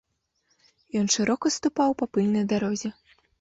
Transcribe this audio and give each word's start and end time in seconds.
Ён 1.01 1.09
шырока 1.15 1.51
ступаў 1.57 1.93
па 2.01 2.09
пыльнай 2.19 2.45
дарозе. 2.55 2.89